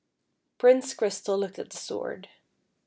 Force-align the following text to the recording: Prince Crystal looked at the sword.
Prince 0.57 0.95
Crystal 0.95 1.37
looked 1.37 1.59
at 1.59 1.69
the 1.69 1.77
sword. 1.77 2.27